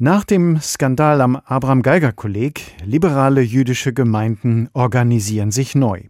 [0.00, 6.02] Nach dem Skandal am Abraham Geiger Kolleg, liberale jüdische Gemeinden organisieren sich neu.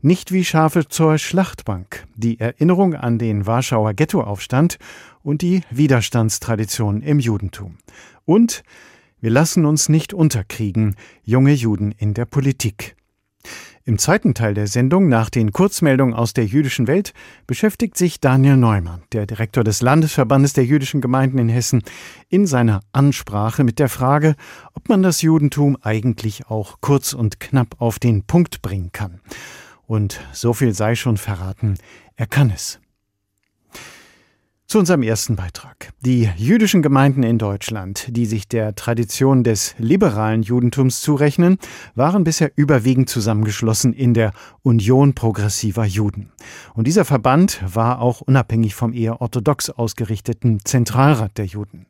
[0.00, 2.08] Nicht wie Schafe zur Schlachtbank.
[2.16, 4.78] Die Erinnerung an den Warschauer Ghettoaufstand
[5.22, 7.78] und die Widerstandstradition im Judentum.
[8.24, 8.64] Und
[9.20, 12.96] wir lassen uns nicht unterkriegen, junge Juden in der Politik.
[13.88, 17.14] Im zweiten Teil der Sendung, nach den Kurzmeldungen aus der jüdischen Welt,
[17.46, 21.82] beschäftigt sich Daniel Neumann, der Direktor des Landesverbandes der jüdischen Gemeinden in Hessen,
[22.28, 24.36] in seiner Ansprache mit der Frage,
[24.74, 29.20] ob man das Judentum eigentlich auch kurz und knapp auf den Punkt bringen kann.
[29.86, 31.78] Und so viel sei schon verraten,
[32.14, 32.80] er kann es.
[34.70, 35.94] Zu unserem ersten Beitrag.
[36.02, 41.56] Die jüdischen Gemeinden in Deutschland, die sich der Tradition des liberalen Judentums zurechnen,
[41.94, 46.32] waren bisher überwiegend zusammengeschlossen in der Union progressiver Juden.
[46.74, 51.86] Und dieser Verband war auch unabhängig vom eher orthodox ausgerichteten Zentralrat der Juden.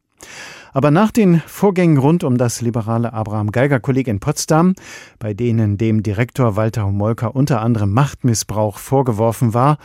[0.73, 4.75] Aber nach den Vorgängen rund um das liberale Abraham Geiger Kolleg in Potsdam,
[5.19, 9.79] bei denen dem Direktor Walter Homolka unter anderem Machtmissbrauch vorgeworfen war,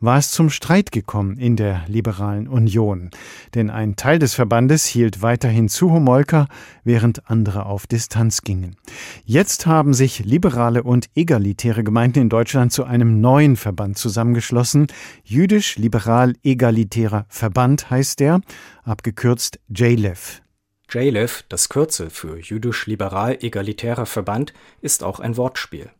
[0.00, 3.10] war es zum Streit gekommen in der Liberalen Union.
[3.54, 6.46] Denn ein Teil des Verbandes hielt weiterhin zu Homolka,
[6.84, 8.76] während andere auf Distanz gingen.
[9.24, 14.86] Jetzt haben sich liberale und egalitäre Gemeinden in Deutschland zu einem neuen Verband zusammengeschlossen.
[15.24, 18.40] Jüdisch-Liberal-Egalitärer Verband heißt der,
[18.84, 20.42] abgekürzt JLEF.
[20.90, 25.90] JLEF, das Kürzel für Jüdisch-Liberal-Egalitärer Verband, ist auch ein Wortspiel.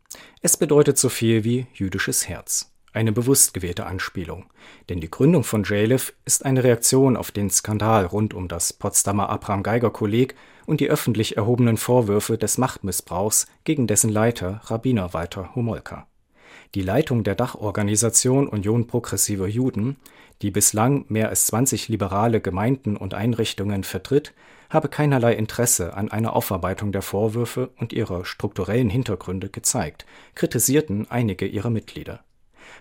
[0.41, 2.71] Es bedeutet so viel wie jüdisches Herz.
[2.91, 4.45] Eine bewusst gewählte Anspielung,
[4.89, 9.29] denn die Gründung von JLIF ist eine Reaktion auf den Skandal rund um das Potsdamer
[9.29, 10.33] Abraham-Geiger-Kolleg
[10.65, 16.07] und die öffentlich erhobenen Vorwürfe des Machtmissbrauchs gegen dessen Leiter Rabbiner Walter Homolka.
[16.73, 19.97] Die Leitung der Dachorganisation Union progressiver Juden,
[20.41, 24.33] die bislang mehr als 20 liberale Gemeinden und Einrichtungen vertritt,
[24.71, 31.45] habe keinerlei Interesse an einer Aufarbeitung der Vorwürfe und ihrer strukturellen Hintergründe gezeigt, kritisierten einige
[31.45, 32.23] ihrer Mitglieder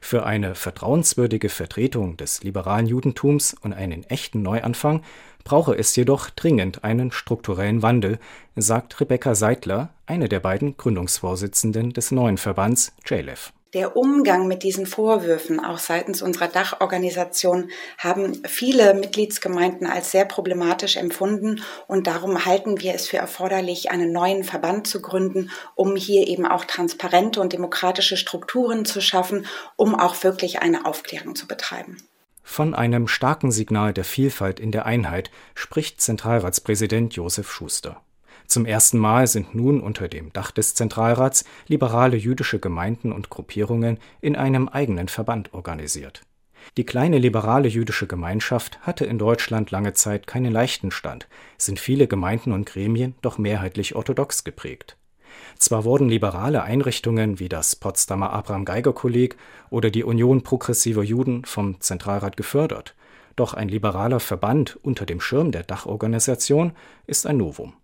[0.00, 5.02] für eine vertrauenswürdige Vertretung des liberalen Judentums und einen echten Neuanfang
[5.44, 8.18] brauche es jedoch dringend einen strukturellen Wandel,
[8.54, 13.52] sagt Rebecca Seidler, eine der beiden Gründungsvorsitzenden des neuen Verbands JLEF.
[13.74, 20.96] Der Umgang mit diesen Vorwürfen, auch seitens unserer Dachorganisation, haben viele Mitgliedsgemeinden als sehr problematisch
[20.96, 26.26] empfunden und darum halten wir es für erforderlich, einen neuen Verband zu gründen, um hier
[26.28, 29.44] eben auch transparente und demokratische Strukturen zu schaffen,
[29.76, 31.98] um auch wirklich eine Aufklärung zu betreiben.
[32.42, 38.00] Von einem starken Signal der Vielfalt in der Einheit spricht Zentralratspräsident Josef Schuster.
[38.48, 43.98] Zum ersten Mal sind nun unter dem Dach des Zentralrats liberale jüdische Gemeinden und Gruppierungen
[44.22, 46.22] in einem eigenen Verband organisiert.
[46.78, 51.28] Die kleine liberale jüdische Gemeinschaft hatte in Deutschland lange Zeit keinen leichten Stand,
[51.58, 54.96] sind viele Gemeinden und Gremien doch mehrheitlich orthodox geprägt.
[55.58, 59.36] Zwar wurden liberale Einrichtungen wie das Potsdamer Abraham Geiger Kolleg
[59.68, 62.94] oder die Union progressiver Juden vom Zentralrat gefördert,
[63.36, 66.72] doch ein liberaler Verband unter dem Schirm der Dachorganisation
[67.06, 67.74] ist ein Novum.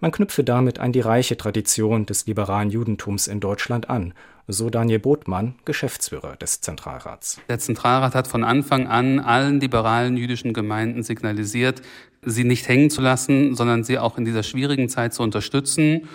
[0.00, 4.14] Man knüpfe damit an die reiche Tradition des liberalen Judentums in Deutschland an,
[4.48, 7.40] so Daniel Botmann, Geschäftsführer des Zentralrats.
[7.48, 11.82] Der Zentralrat hat von Anfang an allen liberalen jüdischen Gemeinden signalisiert,
[12.22, 16.08] sie nicht hängen zu lassen, sondern sie auch in dieser schwierigen Zeit zu unterstützen.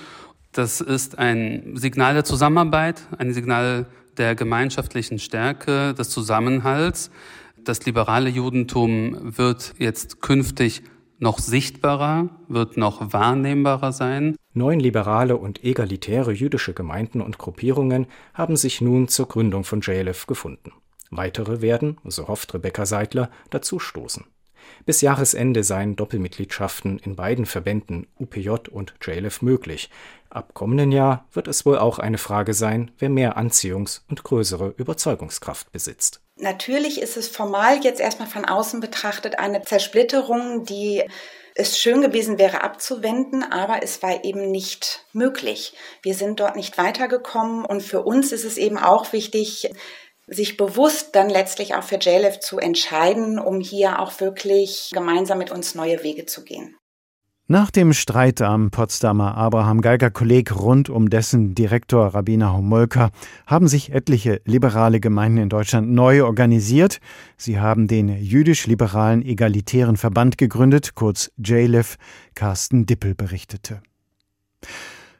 [0.51, 3.85] Das ist ein Signal der Zusammenarbeit, ein Signal
[4.18, 7.12] der gemeinschaftlichen Stärke, des Zusammenhalts.
[7.63, 10.84] Das liberale Judentum wird jetzt künftig
[11.19, 14.35] noch sichtbarer, wird noch wahrnehmbarer sein.
[14.53, 20.27] Neun liberale und egalitäre jüdische Gemeinden und Gruppierungen haben sich nun zur Gründung von JLF
[20.27, 20.74] gefunden.
[21.09, 24.25] Weitere werden, so hofft Rebecca Seidler, dazustoßen.
[24.86, 29.89] Bis Jahresende seien Doppelmitgliedschaften in beiden Verbänden UPJ und JLF möglich.
[30.30, 34.74] Ab kommenden Jahr wird es wohl auch eine Frage sein, wer mehr Anziehungs- und größere
[34.77, 36.21] Überzeugungskraft besitzt.
[36.39, 41.04] Natürlich ist es formal jetzt erstmal von außen betrachtet eine Zersplitterung, die
[41.56, 45.74] es schön gewesen wäre abzuwenden, aber es war eben nicht möglich.
[46.04, 49.72] Wir sind dort nicht weitergekommen und für uns ist es eben auch wichtig,
[50.28, 55.51] sich bewusst dann letztlich auch für JLF zu entscheiden, um hier auch wirklich gemeinsam mit
[55.51, 56.78] uns neue Wege zu gehen.
[57.49, 63.11] Nach dem Streit am Potsdamer Abraham Geiger Kolleg rund um dessen Direktor Rabbiner Homolka
[63.45, 66.99] haben sich etliche liberale Gemeinden in Deutschland neu organisiert.
[67.38, 71.95] Sie haben den jüdisch-liberalen egalitären Verband gegründet, kurz JLEF,
[72.35, 73.81] Carsten Dippel berichtete.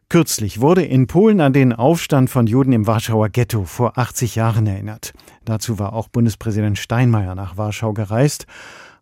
[0.10, 4.68] Kürzlich wurde in Polen an den Aufstand von Juden im Warschauer Ghetto vor 80 Jahren
[4.68, 5.14] erinnert.
[5.46, 8.48] Dazu war auch Bundespräsident Steinmeier nach Warschau gereist.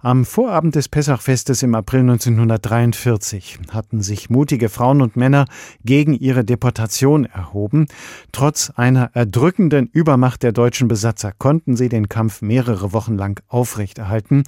[0.06, 5.46] Am Vorabend des Pessachfestes im April 1943 hatten sich mutige Frauen und Männer
[5.84, 7.88] gegen ihre Deportation erhoben.
[8.32, 14.44] Trotz einer erdrückenden Übermacht der deutschen Besatzer konnten sie den Kampf mehrere Wochen lang aufrechterhalten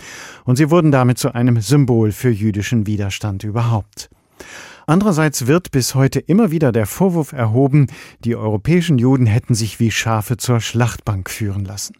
[0.46, 4.12] und sie wurden damit zu einem Symbol für jüdischen Widerstand überhaupt.
[4.86, 7.88] Andererseits wird bis heute immer wieder der Vorwurf erhoben,
[8.24, 11.96] die europäischen Juden hätten sich wie Schafe zur Schlachtbank führen lassen.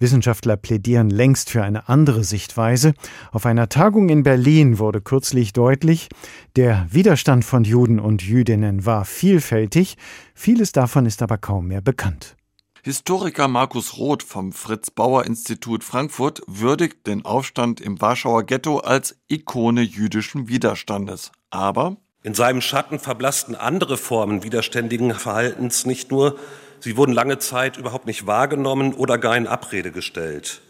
[0.00, 2.94] Wissenschaftler plädieren längst für eine andere Sichtweise.
[3.32, 6.08] Auf einer Tagung in Berlin wurde kürzlich deutlich,
[6.56, 9.96] der Widerstand von Juden und Jüdinnen war vielfältig,
[10.34, 12.36] vieles davon ist aber kaum mehr bekannt.
[12.82, 19.16] Historiker Markus Roth vom Fritz Bauer Institut Frankfurt würdigt den Aufstand im Warschauer Ghetto als
[19.28, 21.32] Ikone jüdischen Widerstandes.
[21.50, 26.38] Aber in seinem Schatten verblassten andere Formen widerständigen Verhaltens nicht nur,
[26.80, 30.60] Sie wurden lange Zeit überhaupt nicht wahrgenommen oder gar in Abrede gestellt.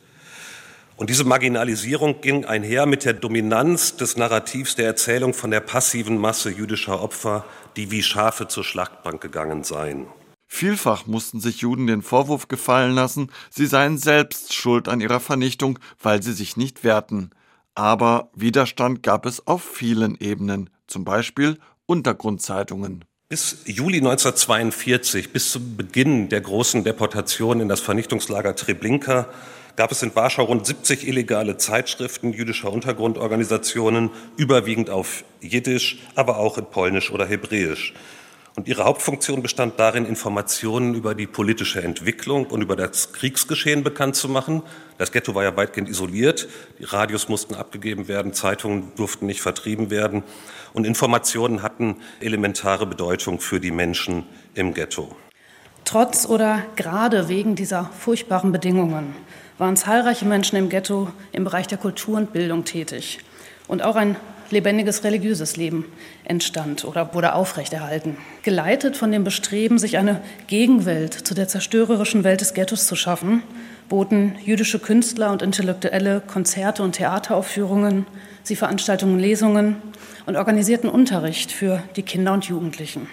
[0.97, 6.19] Und diese Marginalisierung ging einher mit der Dominanz des Narrativs der Erzählung von der passiven
[6.19, 7.45] Masse jüdischer Opfer,
[7.77, 10.09] die wie Schafe zur Schlachtbank gegangen seien.
[10.49, 15.79] Vielfach mussten sich Juden den Vorwurf gefallen lassen, sie seien selbst schuld an ihrer Vernichtung,
[16.03, 17.31] weil sie sich nicht wehrten.
[17.75, 23.05] Aber Widerstand gab es auf vielen Ebenen, zum Beispiel Untergrundzeitungen.
[23.31, 29.29] Bis Juli 1942, bis zum Beginn der großen Deportation in das Vernichtungslager Treblinka,
[29.77, 34.09] gab es in Warschau rund 70 illegale Zeitschriften jüdischer Untergrundorganisationen,
[34.39, 37.93] überwiegend auf Jiddisch, aber auch in Polnisch oder Hebräisch.
[38.57, 44.17] Und ihre Hauptfunktion bestand darin, Informationen über die politische Entwicklung und über das Kriegsgeschehen bekannt
[44.17, 44.63] zu machen.
[44.99, 46.49] Das Ghetto war ja weitgehend isoliert.
[46.79, 50.25] Die Radios mussten abgegeben werden, Zeitungen durften nicht vertrieben werden.
[50.73, 55.15] Und Informationen hatten elementare Bedeutung für die Menschen im Ghetto.
[55.85, 59.15] Trotz oder gerade wegen dieser furchtbaren Bedingungen
[59.57, 63.21] waren zahlreiche Menschen im Ghetto im Bereich der Kultur und Bildung tätig.
[63.69, 64.17] Und auch ein
[64.51, 65.85] lebendiges religiöses Leben
[66.25, 68.17] entstand oder wurde aufrechterhalten.
[68.43, 73.43] Geleitet von dem Bestreben, sich eine Gegenwelt zu der zerstörerischen Welt des Ghettos zu schaffen,
[73.89, 78.07] boten jüdische Künstler und Intellektuelle Konzerte und Theateraufführungen,
[78.43, 79.77] sie veranstalteten Lesungen
[80.27, 83.09] und organisierten Unterricht für die Kinder und Jugendlichen.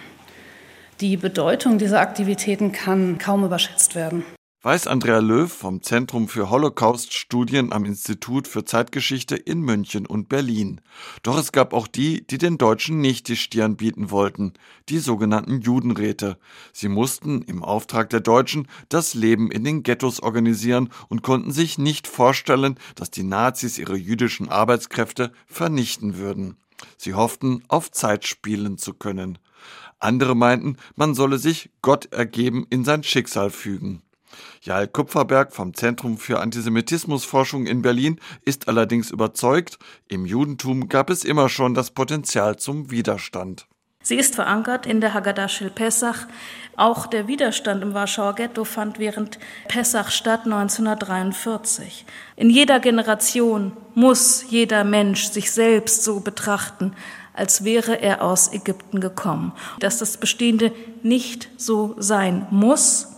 [1.00, 4.24] Die Bedeutung dieser Aktivitäten kann kaum überschätzt werden
[4.66, 10.80] weiß Andrea Löw vom Zentrum für Holocaust-Studien am Institut für Zeitgeschichte in München und Berlin.
[11.22, 14.54] Doch es gab auch die, die den Deutschen nicht die Stirn bieten wollten,
[14.88, 16.36] die sogenannten Judenräte.
[16.72, 21.78] Sie mussten im Auftrag der Deutschen das Leben in den Ghettos organisieren und konnten sich
[21.78, 26.56] nicht vorstellen, dass die Nazis ihre jüdischen Arbeitskräfte vernichten würden.
[26.96, 29.38] Sie hofften, auf Zeit spielen zu können.
[30.00, 34.02] Andere meinten, man solle sich Gott ergeben in sein Schicksal fügen.
[34.62, 39.78] Jael Kupferberg vom Zentrum für Antisemitismusforschung in Berlin ist allerdings überzeugt,
[40.08, 43.66] im Judentum gab es immer schon das Potenzial zum Widerstand.
[44.06, 46.28] Sie ist verankert in der Haggadah Shel Pesach.
[46.76, 52.06] Auch der Widerstand im Warschauer Ghetto fand während Pesach statt 1943.
[52.36, 56.92] In jeder Generation muss jeder Mensch sich selbst so betrachten,
[57.34, 59.52] als wäre er aus Ägypten gekommen.
[59.80, 60.70] Dass das Bestehende
[61.02, 63.15] nicht so sein muss,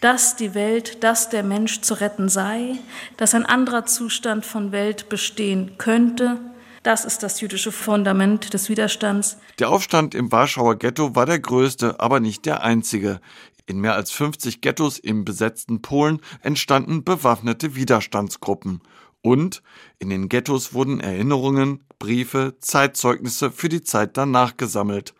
[0.00, 2.78] dass die Welt, dass der Mensch zu retten sei,
[3.16, 6.38] dass ein anderer Zustand von Welt bestehen könnte.
[6.82, 9.38] Das ist das jüdische Fundament des Widerstands.
[9.58, 13.20] Der Aufstand im Warschauer Ghetto war der größte, aber nicht der einzige.
[13.66, 18.80] In mehr als 50 Ghettos im besetzten Polen entstanden bewaffnete Widerstandsgruppen.
[19.20, 19.60] Und
[19.98, 25.15] in den Ghettos wurden Erinnerungen, Briefe, Zeitzeugnisse für die Zeit danach gesammelt.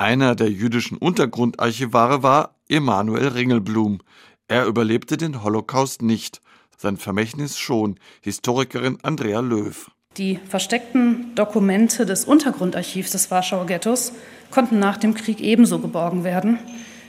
[0.00, 3.98] Einer der jüdischen Untergrundarchivare war Emanuel Ringelblum.
[4.46, 6.40] Er überlebte den Holocaust nicht,
[6.76, 9.90] sein Vermächtnis schon, Historikerin Andrea Löw.
[10.16, 14.12] Die versteckten Dokumente des Untergrundarchivs des Warschauer Ghettos
[14.52, 16.60] konnten nach dem Krieg ebenso geborgen werden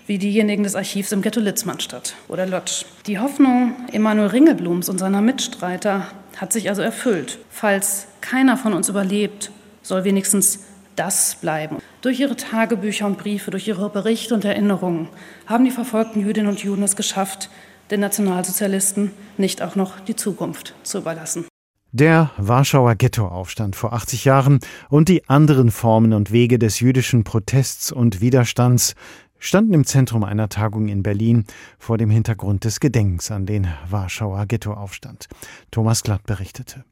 [0.07, 2.85] wie diejenigen des Archivs im Ghetto Litzmannstadt oder Lodz.
[3.05, 7.37] Die Hoffnung Emanuel Ringelblums und seiner Mitstreiter hat sich also erfüllt.
[7.51, 9.51] Falls keiner von uns überlebt,
[9.83, 10.61] soll wenigstens
[10.99, 11.77] das bleiben.
[12.01, 15.07] Durch ihre Tagebücher und Briefe, durch ihre Berichte und Erinnerungen
[15.45, 17.49] haben die verfolgten Jüdinnen und Juden es geschafft,
[17.89, 21.45] den Nationalsozialisten nicht auch noch die Zukunft zu überlassen.
[21.91, 27.91] Der Warschauer Ghettoaufstand vor 80 Jahren und die anderen Formen und Wege des jüdischen Protests
[27.91, 28.93] und Widerstands
[29.39, 31.45] standen im Zentrum einer Tagung in Berlin
[31.79, 35.27] vor dem Hintergrund des Gedenkens an den Warschauer Ghettoaufstand.
[35.71, 36.83] Thomas Glatt berichtete.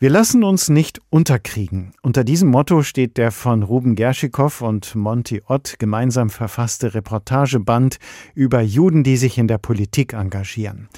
[0.00, 1.90] Wir lassen uns nicht unterkriegen.
[2.02, 7.98] Unter diesem Motto steht der von Ruben Gerschikow und Monty Ott gemeinsam verfasste Reportageband
[8.32, 10.88] über Juden, die sich in der Politik engagieren.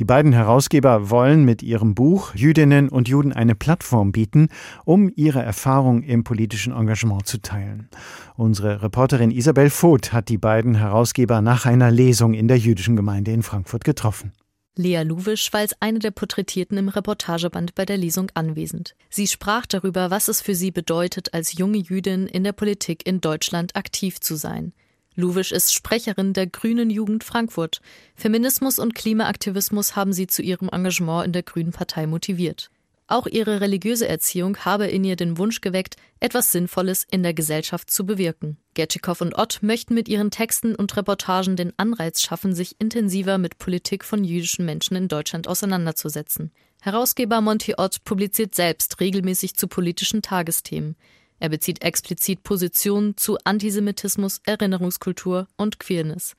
[0.00, 4.48] Die beiden Herausgeber wollen mit ihrem Buch Jüdinnen und Juden eine Plattform bieten,
[4.84, 7.88] um ihre Erfahrung im politischen Engagement zu teilen.
[8.34, 13.30] Unsere Reporterin Isabel Voth hat die beiden Herausgeber nach einer Lesung in der jüdischen Gemeinde
[13.30, 14.32] in Frankfurt getroffen.
[14.78, 18.94] Lea Luwisch war als eine der Porträtierten im Reportageband bei der Lesung anwesend.
[19.10, 23.20] Sie sprach darüber, was es für sie bedeutet, als junge Jüdin in der Politik in
[23.20, 24.72] Deutschland aktiv zu sein.
[25.16, 27.80] Luwisch ist Sprecherin der Grünen Jugend Frankfurt.
[28.14, 32.70] Feminismus und Klimaaktivismus haben sie zu ihrem Engagement in der Grünen Partei motiviert.
[33.10, 37.90] Auch ihre religiöse Erziehung habe in ihr den Wunsch geweckt, etwas Sinnvolles in der Gesellschaft
[37.90, 38.58] zu bewirken.
[38.74, 43.56] Gertschikow und Ott möchten mit ihren Texten und Reportagen den Anreiz schaffen, sich intensiver mit
[43.56, 46.52] Politik von jüdischen Menschen in Deutschland auseinanderzusetzen.
[46.82, 50.94] Herausgeber Monty Ott publiziert selbst regelmäßig zu politischen Tagesthemen.
[51.40, 56.36] Er bezieht explizit Positionen zu Antisemitismus, Erinnerungskultur und Queerness.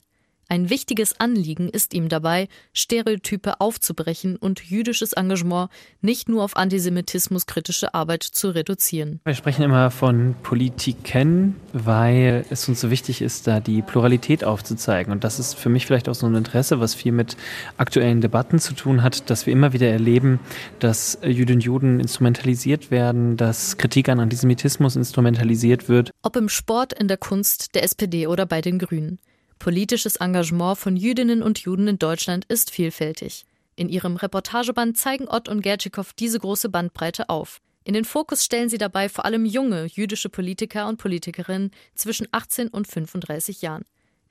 [0.52, 5.70] Ein wichtiges Anliegen ist ihm dabei, Stereotype aufzubrechen und jüdisches Engagement
[6.02, 9.20] nicht nur auf antisemitismuskritische Arbeit zu reduzieren.
[9.26, 15.14] Wir sprechen immer von Politiken, weil es uns so wichtig ist, da die Pluralität aufzuzeigen.
[15.14, 17.38] Und das ist für mich vielleicht auch so ein Interesse, was viel mit
[17.78, 20.40] aktuellen Debatten zu tun hat, dass wir immer wieder erleben,
[20.80, 26.10] dass Jüdinnen und Juden instrumentalisiert werden, dass Kritik an Antisemitismus instrumentalisiert wird.
[26.24, 29.20] Ob im Sport, in der Kunst, der SPD oder bei den Grünen.
[29.60, 33.46] Politisches Engagement von Jüdinnen und Juden in Deutschland ist vielfältig.
[33.76, 37.60] In ihrem Reportageband zeigen Ott und Gertschikow diese große Bandbreite auf.
[37.84, 42.70] In den Fokus stellen sie dabei vor allem junge jüdische Politiker und Politikerinnen zwischen 18
[42.70, 43.84] und 35 Jahren.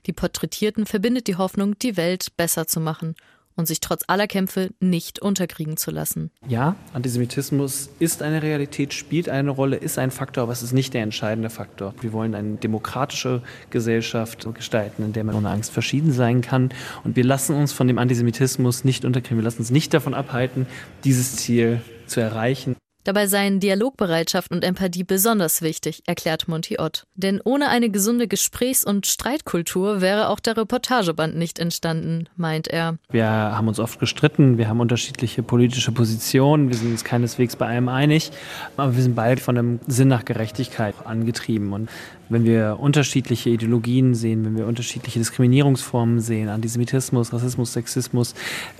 [0.05, 3.15] Die Porträtierten verbindet die Hoffnung, die Welt besser zu machen
[3.59, 6.31] und sich trotz aller Kämpfe nicht unterkriegen zu lassen.
[6.47, 10.93] Ja, Antisemitismus ist eine Realität, spielt eine Rolle, ist ein Faktor, aber es ist nicht
[10.93, 11.93] der entscheidende Faktor.
[11.99, 16.69] Wir wollen eine demokratische Gesellschaft gestalten, in der man ohne Angst verschieden sein kann.
[17.03, 19.37] Und wir lassen uns von dem Antisemitismus nicht unterkriegen.
[19.37, 20.65] Wir lassen uns nicht davon abhalten,
[21.03, 22.77] dieses Ziel zu erreichen.
[23.09, 27.07] Dabei seien Dialogbereitschaft und Empathie besonders wichtig, erklärt Monty Ott.
[27.15, 32.99] Denn ohne eine gesunde Gesprächs- und Streitkultur wäre auch der Reportageband nicht entstanden, meint er.
[33.09, 37.65] Wir haben uns oft gestritten, wir haben unterschiedliche politische Positionen, wir sind uns keineswegs bei
[37.65, 38.29] allem einig,
[38.77, 41.73] aber wir sind beide von einem Sinn nach Gerechtigkeit angetrieben.
[41.73, 41.89] Und
[42.29, 48.35] wenn wir unterschiedliche Ideologien sehen, wenn wir unterschiedliche Diskriminierungsformen sehen, Antisemitismus, Rassismus, Sexismus,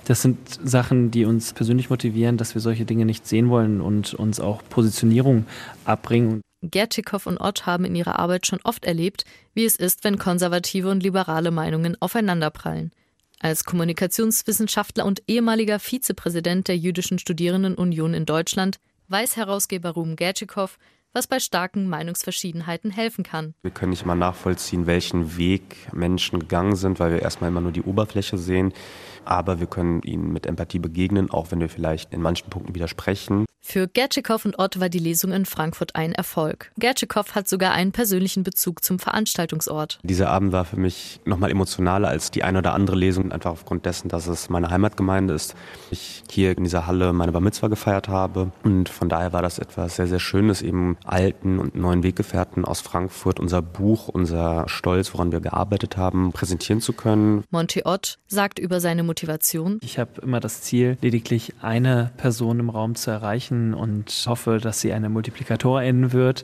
[0.05, 4.13] das sind Sachen, die uns persönlich motivieren, dass wir solche Dinge nicht sehen wollen und
[4.13, 5.45] uns auch Positionierung
[5.85, 6.41] abbringen.
[6.61, 10.89] Gertschikow und Ott haben in ihrer Arbeit schon oft erlebt, wie es ist, wenn konservative
[10.89, 12.91] und liberale Meinungen aufeinanderprallen.
[13.39, 20.77] Als Kommunikationswissenschaftler und ehemaliger Vizepräsident der Jüdischen Studierendenunion in Deutschland weiß Herausgeber Ruben Gertschikow,
[21.13, 23.53] was bei starken Meinungsverschiedenheiten helfen kann.
[23.61, 27.71] Wir können nicht mal nachvollziehen, welchen Weg Menschen gegangen sind, weil wir erstmal immer nur
[27.71, 28.73] die Oberfläche sehen.
[29.25, 33.45] Aber wir können ihnen mit Empathie begegnen, auch wenn wir vielleicht in manchen Punkten widersprechen.
[33.61, 36.71] Für Gertschikow und Ott war die Lesung in Frankfurt ein Erfolg.
[36.79, 39.99] Gertschikow hat sogar einen persönlichen Bezug zum Veranstaltungsort.
[40.01, 43.85] Dieser Abend war für mich nochmal emotionaler als die eine oder andere Lesung, einfach aufgrund
[43.85, 45.55] dessen, dass es meine Heimatgemeinde ist.
[45.91, 49.59] Ich hier in dieser Halle meine Bar Mitzwa gefeiert habe und von daher war das
[49.59, 55.13] etwas sehr, sehr Schönes, eben alten und neuen Weggefährten aus Frankfurt unser Buch, unser Stolz,
[55.13, 57.43] woran wir gearbeitet haben, präsentieren zu können.
[57.51, 59.79] Monty Ott sagt über seine Motivation.
[59.81, 64.81] Ich habe immer das Ziel, lediglich eine Person im Raum zu erreichen und hoffe, dass
[64.81, 66.43] sie eine Multiplikatorin wird.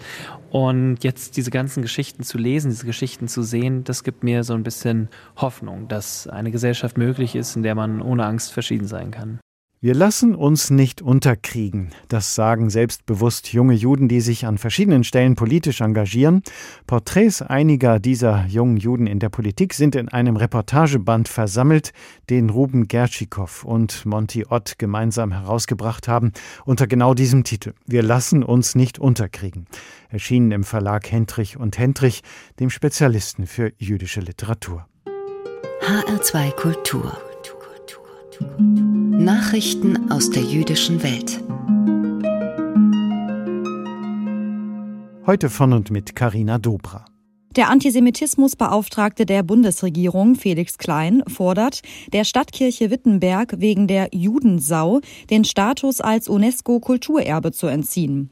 [0.49, 4.55] Und jetzt diese ganzen Geschichten zu lesen, diese Geschichten zu sehen, das gibt mir so
[4.55, 9.11] ein bisschen Hoffnung, dass eine Gesellschaft möglich ist, in der man ohne Angst verschieden sein
[9.11, 9.39] kann.
[9.85, 11.91] Wir lassen uns nicht unterkriegen.
[12.07, 16.41] Das sagen selbstbewusst junge Juden, die sich an verschiedenen Stellen politisch engagieren.
[16.87, 21.93] Porträts einiger dieser jungen Juden in der Politik sind in einem Reportageband versammelt,
[22.31, 26.31] den Ruben Gertschikow und Monty Ott gemeinsam herausgebracht haben,
[26.65, 27.73] unter genau diesem Titel.
[27.85, 29.67] Wir lassen uns nicht unterkriegen.
[30.09, 32.23] Erschienen im Verlag Hendrich und Hendrich,
[32.59, 34.87] dem Spezialisten für jüdische Literatur.
[35.83, 37.15] HR2 Kultur.
[38.39, 41.41] Nachrichten aus der jüdischen Welt.
[45.25, 47.05] Heute von und mit Karina Dobra.
[47.55, 54.99] Der Antisemitismusbeauftragte der Bundesregierung, Felix Klein, fordert, der Stadtkirche Wittenberg wegen der Judensau
[55.29, 58.31] den Status als UNESCO-Kulturerbe zu entziehen.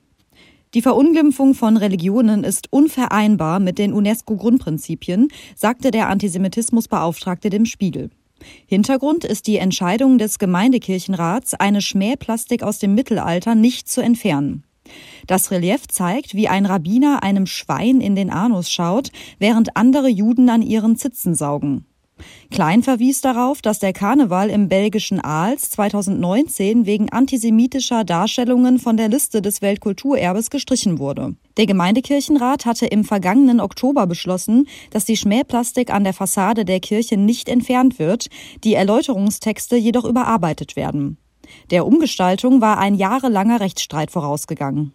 [0.74, 8.10] Die Verunglimpfung von Religionen ist unvereinbar mit den UNESCO-Grundprinzipien, sagte der Antisemitismusbeauftragte dem Spiegel.
[8.66, 14.64] Hintergrund ist die Entscheidung des Gemeindekirchenrats, eine Schmähplastik aus dem Mittelalter nicht zu entfernen.
[15.28, 20.50] Das Relief zeigt, wie ein Rabbiner einem Schwein in den Anus schaut, während andere Juden
[20.50, 21.86] an ihren Zitzen saugen.
[22.52, 29.10] Klein verwies darauf, dass der Karneval im belgischen Aals 2019 wegen antisemitischer Darstellungen von der
[29.10, 31.36] Liste des Weltkulturerbes gestrichen wurde.
[31.58, 37.18] Der Gemeindekirchenrat hatte im vergangenen Oktober beschlossen, dass die Schmähplastik an der Fassade der Kirche
[37.18, 38.30] nicht entfernt wird,
[38.64, 41.18] die Erläuterungstexte jedoch überarbeitet werden.
[41.72, 44.94] Der Umgestaltung war ein jahrelanger Rechtsstreit vorausgegangen.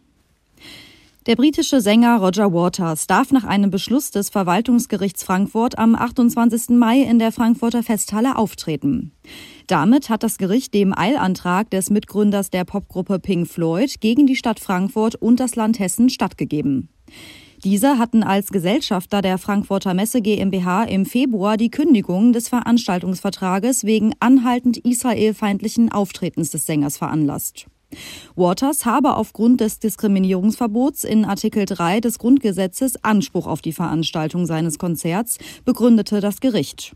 [1.28, 6.70] Der britische Sänger Roger Waters darf nach einem Beschluss des Verwaltungsgerichts Frankfurt am 28.
[6.70, 9.12] Mai in der Frankfurter Festhalle auftreten.
[9.66, 14.58] Damit hat das Gericht dem Eilantrag des Mitgründers der Popgruppe Pink Floyd gegen die Stadt
[14.58, 16.88] Frankfurt und das Land Hessen stattgegeben.
[17.62, 24.14] Diese hatten als Gesellschafter der Frankfurter Messe GmbH im Februar die Kündigung des Veranstaltungsvertrages wegen
[24.18, 27.66] anhaltend israelfeindlichen Auftretens des Sängers veranlasst.
[28.36, 34.78] Waters habe aufgrund des Diskriminierungsverbots in Artikel 3 des Grundgesetzes Anspruch auf die Veranstaltung seines
[34.78, 36.94] Konzerts, begründete das Gericht.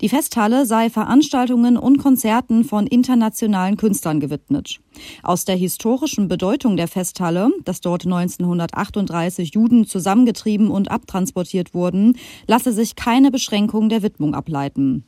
[0.00, 4.80] Die Festhalle sei Veranstaltungen und Konzerten von internationalen Künstlern gewidmet.
[5.22, 12.72] Aus der historischen Bedeutung der Festhalle, dass dort 1938 Juden zusammengetrieben und abtransportiert wurden, lasse
[12.72, 15.04] sich keine Beschränkung der Widmung ableiten.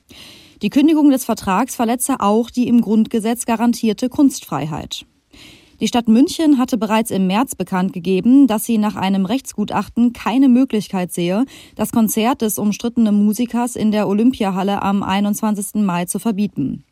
[0.60, 5.06] Die Kündigung des Vertrags verletze auch die im Grundgesetz garantierte Kunstfreiheit.
[5.82, 10.48] Die Stadt München hatte bereits im März bekannt gegeben, dass sie nach einem Rechtsgutachten keine
[10.48, 15.82] Möglichkeit sehe, das Konzert des umstrittenen Musikers in der Olympiahalle am 21.
[15.82, 16.84] Mai zu verbieten.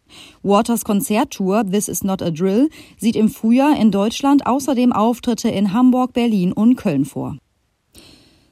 [0.42, 2.68] Waters Konzerttour This is not a Drill
[2.98, 7.36] sieht im Frühjahr in Deutschland außerdem Auftritte in Hamburg, Berlin und Köln vor.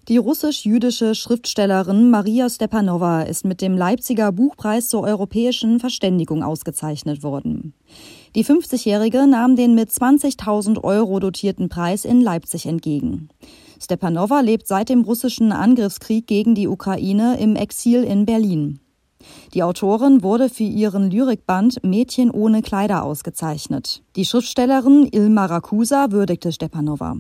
[0.07, 7.75] Die russisch-jüdische Schriftstellerin Maria Stepanova ist mit dem Leipziger Buchpreis zur europäischen Verständigung ausgezeichnet worden.
[8.35, 13.29] Die 50-Jährige nahm den mit 20.000 Euro dotierten Preis in Leipzig entgegen.
[13.81, 18.81] Stepanova lebt seit dem russischen Angriffskrieg gegen die Ukraine im Exil in Berlin.
[19.55, 24.03] Die Autorin wurde für ihren Lyrikband Mädchen ohne Kleider ausgezeichnet.
[24.17, 27.17] Die Schriftstellerin Ilma Rakusa würdigte Stepanova.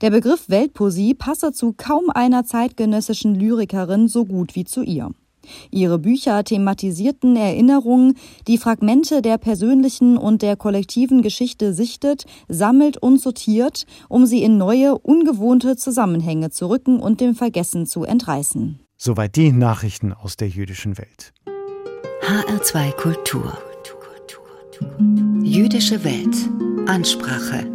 [0.00, 5.10] Der Begriff Weltpoesie passe zu kaum einer zeitgenössischen Lyrikerin so gut wie zu ihr.
[5.70, 8.14] Ihre Bücher thematisierten Erinnerungen,
[8.46, 14.58] die Fragmente der persönlichen und der kollektiven Geschichte sichtet, sammelt und sortiert, um sie in
[14.58, 18.80] neue, ungewohnte Zusammenhänge zu rücken und dem Vergessen zu entreißen.
[18.96, 21.32] Soweit die Nachrichten aus der jüdischen Welt.
[22.22, 23.58] HR2 Kultur.
[25.42, 26.36] Jüdische Welt.
[26.88, 27.66] Ansprache.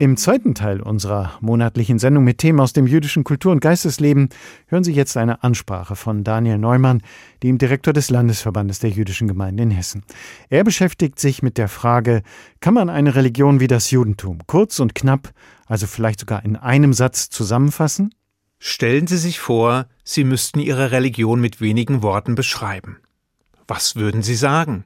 [0.00, 4.30] Im zweiten Teil unserer monatlichen Sendung mit Themen aus dem jüdischen Kultur- und Geistesleben
[4.68, 7.02] hören Sie jetzt eine Ansprache von Daniel Neumann,
[7.42, 10.02] dem Direktor des Landesverbandes der jüdischen Gemeinden in Hessen.
[10.48, 12.22] Er beschäftigt sich mit der Frage,
[12.60, 15.34] kann man eine Religion wie das Judentum kurz und knapp,
[15.66, 18.14] also vielleicht sogar in einem Satz zusammenfassen?
[18.58, 22.96] Stellen Sie sich vor, Sie müssten Ihre Religion mit wenigen Worten beschreiben.
[23.68, 24.84] Was würden Sie sagen?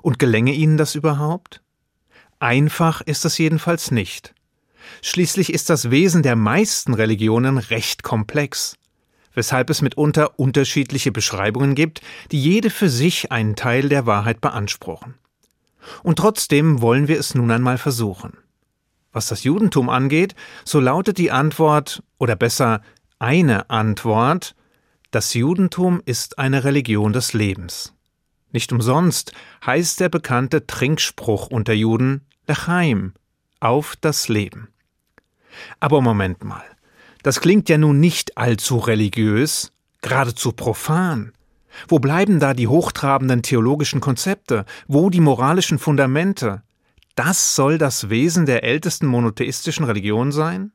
[0.00, 1.60] Und gelänge Ihnen das überhaupt?
[2.38, 4.32] Einfach ist es jedenfalls nicht.
[5.02, 8.76] Schließlich ist das Wesen der meisten Religionen recht komplex,
[9.34, 15.14] weshalb es mitunter unterschiedliche Beschreibungen gibt, die jede für sich einen Teil der Wahrheit beanspruchen.
[16.02, 18.38] Und trotzdem wollen wir es nun einmal versuchen.
[19.12, 22.80] Was das Judentum angeht, so lautet die Antwort, oder besser
[23.18, 24.54] eine Antwort,
[25.10, 27.94] das Judentum ist eine Religion des Lebens.
[28.50, 29.32] Nicht umsonst
[29.64, 33.14] heißt der bekannte Trinkspruch unter Juden Lechaim,
[33.60, 34.73] auf das Leben.
[35.80, 36.64] Aber Moment mal,
[37.22, 41.32] das klingt ja nun nicht allzu religiös, geradezu profan.
[41.88, 44.64] Wo bleiben da die hochtrabenden theologischen Konzepte?
[44.86, 46.62] Wo die moralischen Fundamente?
[47.14, 50.72] Das soll das Wesen der ältesten monotheistischen Religion sein?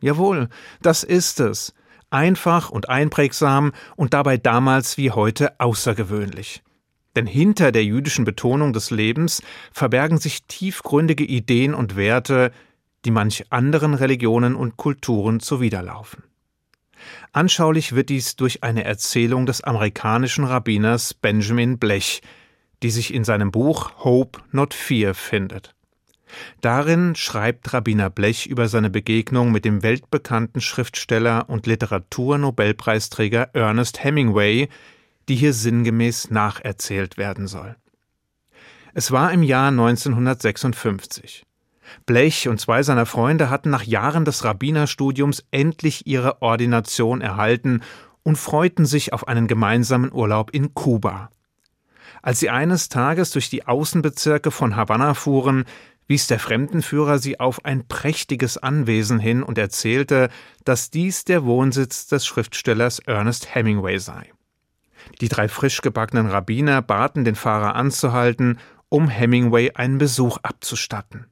[0.00, 0.48] Jawohl,
[0.82, 1.74] das ist es.
[2.10, 6.62] Einfach und einprägsam und dabei damals wie heute außergewöhnlich.
[7.16, 9.42] Denn hinter der jüdischen Betonung des Lebens
[9.72, 12.52] verbergen sich tiefgründige Ideen und Werte,
[13.04, 16.24] die manch anderen Religionen und Kulturen zuwiderlaufen.
[17.32, 22.20] Anschaulich wird dies durch eine Erzählung des amerikanischen Rabbiners Benjamin Blech,
[22.82, 25.74] die sich in seinem Buch Hope Not Fear findet.
[26.60, 34.68] Darin schreibt Rabbiner Blech über seine Begegnung mit dem weltbekannten Schriftsteller und Literaturnobelpreisträger Ernest Hemingway,
[35.28, 37.76] die hier sinngemäß nacherzählt werden soll.
[38.94, 41.44] Es war im Jahr 1956.
[42.06, 47.82] Blech und zwei seiner Freunde hatten nach Jahren des Rabbinerstudiums endlich ihre Ordination erhalten
[48.22, 51.30] und freuten sich auf einen gemeinsamen Urlaub in Kuba.
[52.22, 55.64] Als sie eines Tages durch die Außenbezirke von Havanna fuhren,
[56.06, 60.28] wies der Fremdenführer sie auf ein prächtiges Anwesen hin und erzählte,
[60.64, 64.32] dass dies der Wohnsitz des Schriftstellers Ernest Hemingway sei.
[65.20, 71.26] Die drei frisch gebackenen Rabbiner baten den Fahrer anzuhalten, um Hemingway einen Besuch abzustatten.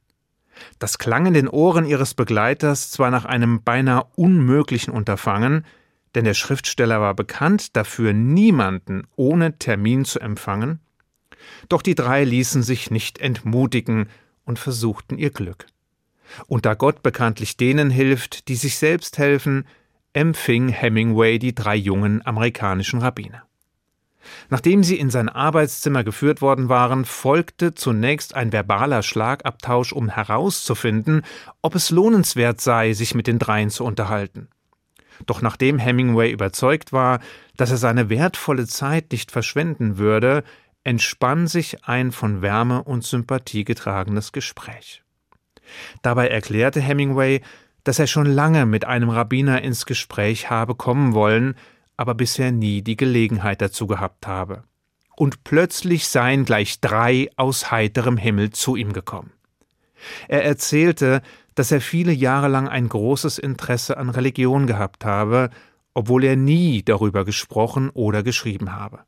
[0.79, 5.65] Das klang in den Ohren ihres Begleiters zwar nach einem beinahe unmöglichen Unterfangen,
[6.15, 10.79] denn der Schriftsteller war bekannt dafür, niemanden ohne Termin zu empfangen,
[11.67, 14.07] doch die drei ließen sich nicht entmutigen
[14.45, 15.67] und versuchten ihr Glück.
[16.47, 19.65] Und da Gott bekanntlich denen hilft, die sich selbst helfen,
[20.13, 23.48] empfing Hemingway die drei jungen amerikanischen Rabbiner.
[24.49, 31.23] Nachdem sie in sein Arbeitszimmer geführt worden waren, folgte zunächst ein verbaler Schlagabtausch, um herauszufinden,
[31.61, 34.49] ob es lohnenswert sei, sich mit den dreien zu unterhalten.
[35.25, 37.19] Doch nachdem Hemingway überzeugt war,
[37.57, 40.43] dass er seine wertvolle Zeit nicht verschwenden würde,
[40.83, 45.03] entspann sich ein von Wärme und Sympathie getragenes Gespräch.
[46.01, 47.41] Dabei erklärte Hemingway,
[47.83, 51.55] dass er schon lange mit einem Rabbiner ins Gespräch habe kommen wollen,
[51.99, 54.63] aber bisher nie die Gelegenheit dazu gehabt habe.
[55.17, 59.33] Und plötzlich seien gleich drei aus heiterem Himmel zu ihm gekommen.
[60.29, 61.21] Er erzählte,
[61.55, 65.49] dass er viele Jahre lang ein großes Interesse an Religion gehabt habe,
[65.93, 68.99] obwohl er nie darüber gesprochen oder geschrieben habe.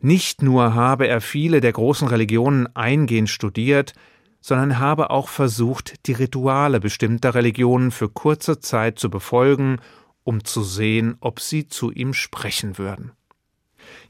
[0.00, 3.92] Nicht nur habe er viele der großen Religionen eingehend studiert,
[4.40, 9.78] sondern habe auch versucht, die Rituale bestimmter Religionen für kurze Zeit zu befolgen
[10.28, 13.12] um zu sehen, ob sie zu ihm sprechen würden.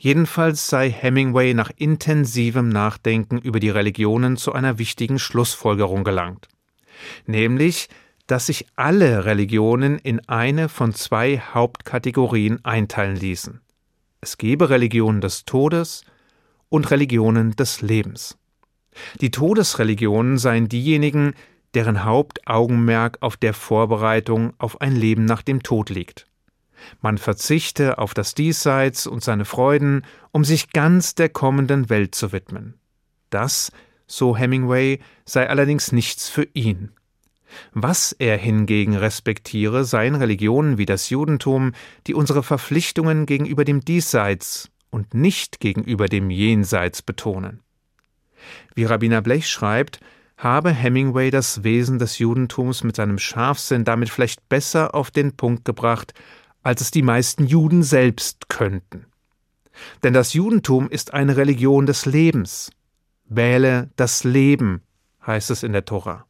[0.00, 6.48] Jedenfalls sei Hemingway nach intensivem Nachdenken über die Religionen zu einer wichtigen Schlussfolgerung gelangt,
[7.26, 7.88] nämlich,
[8.26, 13.60] dass sich alle Religionen in eine von zwei Hauptkategorien einteilen ließen.
[14.20, 16.02] Es gebe Religionen des Todes
[16.68, 18.36] und Religionen des Lebens.
[19.20, 21.34] Die Todesreligionen seien diejenigen,
[21.78, 26.26] deren Hauptaugenmerk auf der Vorbereitung auf ein Leben nach dem Tod liegt.
[27.00, 32.32] Man verzichte auf das Diesseits und seine Freuden, um sich ganz der kommenden Welt zu
[32.32, 32.74] widmen.
[33.30, 33.70] Das,
[34.08, 36.90] so Hemingway, sei allerdings nichts für ihn.
[37.74, 41.74] Was er hingegen respektiere, seien Religionen wie das Judentum,
[42.08, 47.60] die unsere Verpflichtungen gegenüber dem Diesseits und nicht gegenüber dem Jenseits betonen.
[48.74, 50.00] Wie Rabbiner Blech schreibt,
[50.38, 55.64] habe Hemingway das Wesen des Judentums mit seinem Scharfsinn damit vielleicht besser auf den Punkt
[55.64, 56.14] gebracht,
[56.62, 59.06] als es die meisten Juden selbst könnten.
[60.02, 62.70] Denn das Judentum ist eine Religion des Lebens.
[63.26, 64.82] Wähle das Leben,
[65.26, 66.24] heißt es in der Tora.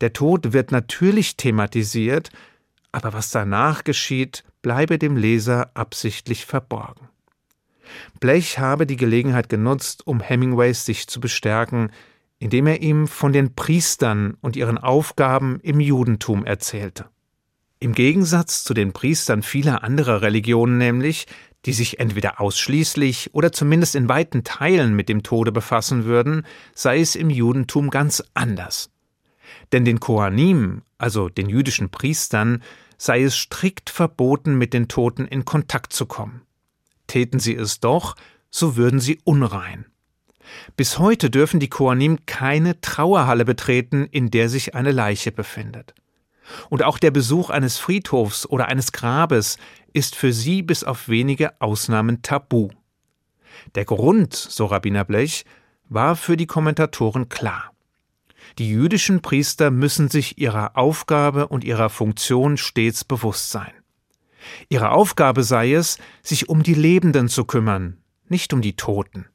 [0.00, 2.30] Der Tod wird natürlich thematisiert,
[2.92, 7.08] aber was danach geschieht, bleibe dem Leser absichtlich verborgen.
[8.20, 11.90] Blech habe die Gelegenheit genutzt, um Hemingways sich zu bestärken,
[12.38, 17.06] indem er ihm von den Priestern und ihren Aufgaben im Judentum erzählte.
[17.78, 21.26] Im Gegensatz zu den Priestern vieler anderer Religionen nämlich,
[21.66, 27.00] die sich entweder ausschließlich oder zumindest in weiten Teilen mit dem Tode befassen würden, sei
[27.00, 28.90] es im Judentum ganz anders.
[29.72, 32.62] Denn den Kohanim, also den jüdischen Priestern,
[32.98, 36.42] sei es strikt verboten, mit den Toten in Kontakt zu kommen.
[37.08, 38.16] Täten sie es doch,
[38.50, 39.86] so würden sie unrein.
[40.76, 45.94] Bis heute dürfen die Koanim keine Trauerhalle betreten, in der sich eine Leiche befindet.
[46.68, 49.58] Und auch der Besuch eines Friedhofs oder eines Grabes
[49.92, 52.68] ist für sie bis auf wenige Ausnahmen tabu.
[53.74, 55.44] Der Grund, so Rabbiner Blech,
[55.88, 57.72] war für die Kommentatoren klar.
[58.58, 63.72] Die jüdischen Priester müssen sich ihrer Aufgabe und ihrer Funktion stets bewusst sein.
[64.68, 67.96] Ihre Aufgabe sei es, sich um die Lebenden zu kümmern,
[68.28, 69.26] nicht um die Toten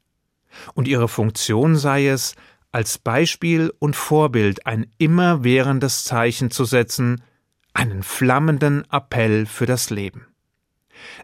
[0.74, 2.36] und ihre Funktion sei es,
[2.72, 7.22] als Beispiel und Vorbild ein immerwährendes Zeichen zu setzen,
[7.74, 10.28] einen flammenden Appell für das Leben.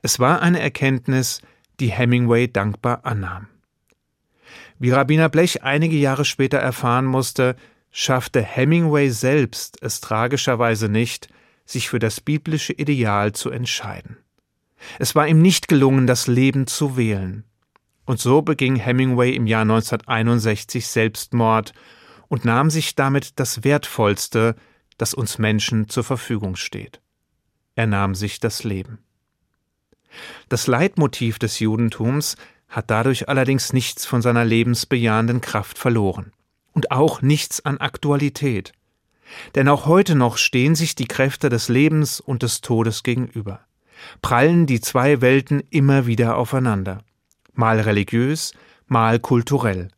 [0.01, 1.41] Es war eine Erkenntnis,
[1.79, 3.47] die Hemingway dankbar annahm.
[4.79, 7.55] Wie Rabbiner Blech einige Jahre später erfahren musste,
[7.91, 11.29] schaffte Hemingway selbst es tragischerweise nicht,
[11.65, 14.17] sich für das biblische Ideal zu entscheiden.
[14.99, 17.43] Es war ihm nicht gelungen, das Leben zu wählen.
[18.07, 21.73] Und so beging Hemingway im Jahr 1961 Selbstmord
[22.29, 24.55] und nahm sich damit das Wertvollste,
[24.97, 27.01] das uns Menschen zur Verfügung steht.
[27.75, 28.99] Er nahm sich das Leben.
[30.47, 32.37] Das Leitmotiv des Judentums
[32.69, 36.31] hat dadurch allerdings nichts von seiner lebensbejahenden Kraft verloren
[36.71, 38.71] und auch nichts an Aktualität.
[39.55, 43.59] Denn auch heute noch stehen sich die Kräfte des Lebens und des Todes gegenüber,
[44.21, 47.03] prallen die zwei Welten immer wieder aufeinander,
[47.57, 48.53] mal religiös,
[48.87, 49.89] mal kulturell.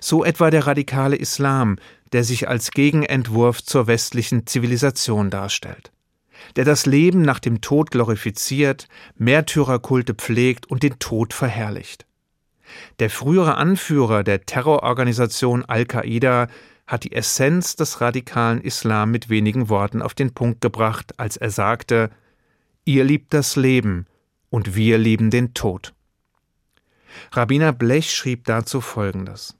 [0.00, 1.76] So etwa der radikale Islam,
[2.12, 5.90] der sich als Gegenentwurf zur westlichen Zivilisation darstellt,
[6.56, 12.06] der das Leben nach dem Tod glorifiziert, Märtyrerkulte pflegt und den Tod verherrlicht.
[13.00, 16.48] Der frühere Anführer der Terrororganisation Al-Qaida
[16.86, 21.50] hat die Essenz des radikalen Islam mit wenigen Worten auf den Punkt gebracht, als er
[21.50, 22.10] sagte
[22.84, 24.06] Ihr liebt das Leben
[24.50, 25.94] und wir lieben den Tod.
[27.32, 29.56] Rabbiner Blech schrieb dazu Folgendes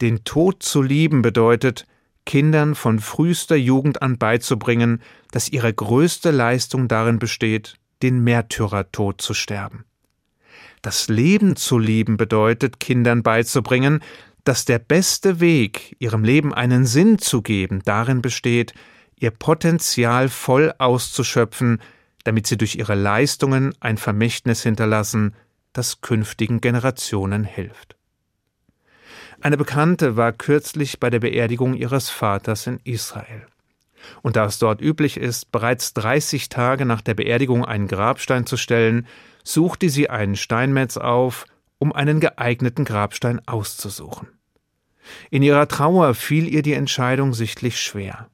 [0.00, 1.86] Den Tod zu lieben bedeutet,
[2.24, 9.34] Kindern von frühester Jugend an beizubringen, dass ihre größte Leistung darin besteht, den Märtyrertod zu
[9.34, 9.84] sterben.
[10.82, 14.00] Das Leben zu lieben bedeutet, Kindern beizubringen,
[14.44, 18.74] dass der beste Weg, ihrem Leben einen Sinn zu geben, darin besteht,
[19.18, 21.80] ihr Potenzial voll auszuschöpfen,
[22.24, 25.34] damit sie durch ihre Leistungen ein Vermächtnis hinterlassen,
[25.78, 27.96] das künftigen Generationen hilft.
[29.40, 33.46] Eine Bekannte war kürzlich bei der Beerdigung ihres Vaters in Israel.
[34.22, 38.56] Und da es dort üblich ist, bereits 30 Tage nach der Beerdigung einen Grabstein zu
[38.56, 39.06] stellen,
[39.44, 41.46] suchte sie einen Steinmetz auf,
[41.78, 44.28] um einen geeigneten Grabstein auszusuchen.
[45.30, 48.28] In ihrer Trauer fiel ihr die Entscheidung sichtlich schwer.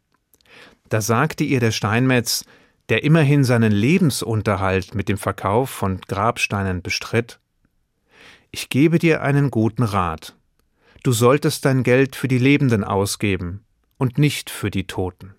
[0.88, 2.44] Da sagte ihr der Steinmetz,
[2.88, 7.40] der immerhin seinen Lebensunterhalt mit dem Verkauf von Grabsteinen bestritt,
[8.50, 10.36] Ich gebe dir einen guten Rat.
[11.02, 13.64] Du solltest dein Geld für die Lebenden ausgeben
[13.98, 15.34] und nicht für die Toten.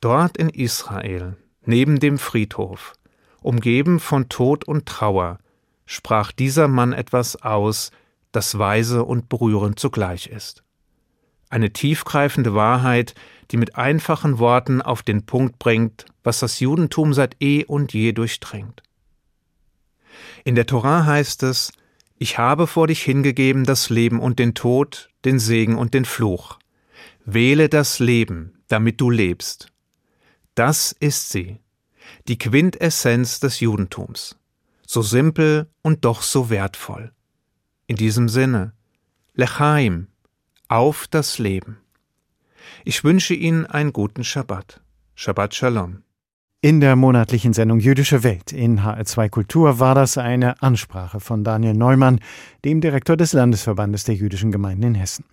[0.00, 2.92] Dort in Israel, neben dem Friedhof,
[3.40, 5.38] umgeben von Tod und Trauer,
[5.86, 7.90] sprach dieser Mann etwas aus,
[8.32, 10.64] das weise und berührend zugleich ist.
[11.50, 13.14] Eine tiefgreifende Wahrheit,
[13.50, 18.12] die mit einfachen Worten auf den Punkt bringt, was das Judentum seit eh und je
[18.12, 18.82] durchdringt.
[20.44, 21.72] In der Torah heißt es,
[22.18, 26.58] ich habe vor dich hingegeben das Leben und den Tod, den Segen und den Fluch.
[27.24, 29.72] Wähle das Leben, damit du lebst.
[30.54, 31.60] Das ist sie,
[32.28, 34.38] die Quintessenz des Judentums,
[34.86, 37.12] so simpel und doch so wertvoll.
[37.86, 38.72] In diesem Sinne,
[39.34, 40.06] Lechaim,
[40.68, 41.78] auf das Leben.
[42.84, 44.80] Ich wünsche Ihnen einen guten Schabbat.
[45.14, 46.02] Shabbat Shalom.
[46.64, 51.74] In der monatlichen Sendung Jüdische Welt in HR2 Kultur war das eine Ansprache von Daniel
[51.74, 52.20] Neumann,
[52.64, 55.26] dem Direktor des Landesverbandes der jüdischen Gemeinden in Hessen.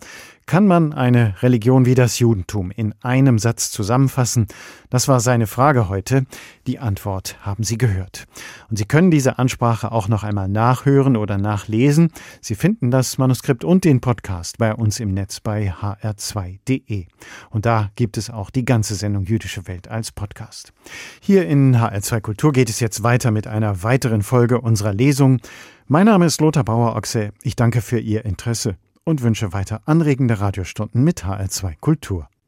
[0.46, 4.46] Kann man eine Religion wie das Judentum in einem Satz zusammenfassen?
[4.90, 6.24] Das war seine Frage heute.
[6.66, 8.26] Die Antwort haben Sie gehört.
[8.68, 12.12] Und Sie können diese Ansprache auch noch einmal nachhören oder nachlesen.
[12.40, 17.06] Sie finden das Manuskript und den Podcast bei uns im Netz bei hr2.de.
[17.50, 20.72] Und da gibt es auch die ganze Sendung Jüdische Welt als Podcast.
[21.20, 25.38] Hier in HR2 Kultur geht es jetzt weiter mit einer weiteren Folge unserer Lesung.
[25.86, 27.32] Mein Name ist Lothar Bauer-Ochse.
[27.42, 32.28] Ich danke für Ihr Interesse und wünsche weiter anregende Radiostunden mit HR2 Kultur.